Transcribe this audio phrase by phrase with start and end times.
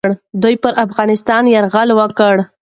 [0.41, 2.35] دوی پر افغانستان یرغل وکړ.